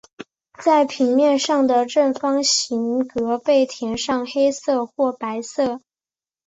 [0.63, 5.79] 在平面上的正方形格被填上黑色或白色。